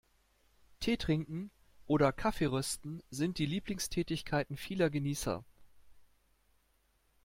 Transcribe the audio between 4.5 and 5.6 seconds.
vieler Genießer.